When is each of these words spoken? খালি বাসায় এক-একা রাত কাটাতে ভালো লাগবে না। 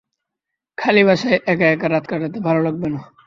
খালি 0.77 1.01
বাসায় 1.07 1.37
এক-একা 1.47 1.87
রাত 1.87 2.05
কাটাতে 2.07 2.37
ভালো 2.47 2.59
লাগবে 2.61 2.87
না। 2.93 2.99